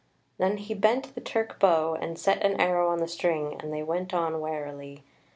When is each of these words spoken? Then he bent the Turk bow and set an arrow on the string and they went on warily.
Then 0.39 0.57
he 0.57 0.73
bent 0.73 1.13
the 1.13 1.21
Turk 1.21 1.59
bow 1.59 1.93
and 1.93 2.17
set 2.17 2.43
an 2.43 2.59
arrow 2.59 2.89
on 2.89 2.97
the 2.97 3.07
string 3.07 3.55
and 3.61 3.71
they 3.71 3.83
went 3.83 4.15
on 4.15 4.39
warily. 4.39 5.03